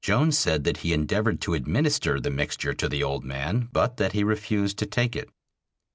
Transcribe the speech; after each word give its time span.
Jones 0.03 0.35
said 0.35 0.63
that 0.63 0.77
he 0.77 0.93
endeavored 0.93 1.39
to 1.41 1.53
administer 1.53 2.19
the 2.19 2.31
mixture 2.31 2.73
to 2.73 2.89
the 2.89 3.03
old 3.03 3.23
man, 3.23 3.69
but 3.71 3.97
that 3.97 4.13
he 4.13 4.23
refused 4.23 4.79
to 4.79 4.87
take 4.87 5.15
it. 5.15 5.29